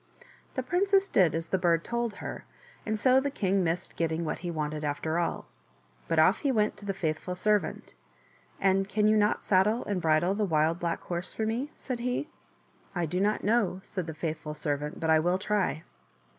[0.55, 2.45] The princess did as the bird told her,
[2.87, 5.45] and so the king missed getting what he wanted after all.
[6.07, 7.93] But off he went to the faithful servant."
[8.59, 12.29] And can you not saddle and bridle the Wild Black Horse for me?" said he.
[12.95, 15.83] I do not know," said the faithful servant," but I will try."